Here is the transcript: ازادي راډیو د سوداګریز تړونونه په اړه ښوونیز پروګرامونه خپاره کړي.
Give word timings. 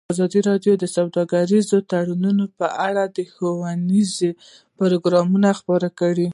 ازادي 0.13 0.39
راډیو 0.49 0.73
د 0.77 0.85
سوداګریز 0.97 1.69
تړونونه 1.91 2.45
په 2.57 2.67
اړه 2.87 3.03
ښوونیز 3.33 4.13
پروګرامونه 4.77 5.49
خپاره 5.59 5.87
کړي. 5.99 6.27